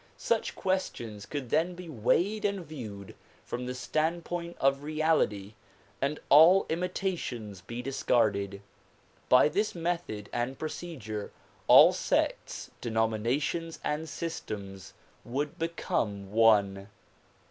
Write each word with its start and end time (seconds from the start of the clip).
Such 0.17 0.55
questions 0.55 1.27
could 1.27 1.51
then 1.51 1.75
be 1.75 1.87
weighed 1.87 2.43
and 2.43 2.65
viewed 2.65 3.13
from 3.45 3.67
the 3.67 3.75
standpoint 3.75 4.57
of 4.59 4.81
reality 4.81 5.53
and 6.01 6.19
all 6.29 6.65
imitations 6.69 7.61
be 7.61 7.83
discarded. 7.83 8.63
By 9.29 9.47
this 9.47 9.75
method 9.75 10.27
and 10.33 10.57
procedure 10.57 11.31
all 11.67 11.93
sects, 11.93 12.71
denominations 12.81 13.77
and 13.83 14.09
systems 14.09 14.95
would 15.23 15.59
become 15.59 16.31
one. 16.31 16.87